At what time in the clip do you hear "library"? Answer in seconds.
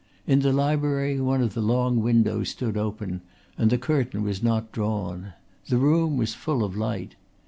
0.51-1.21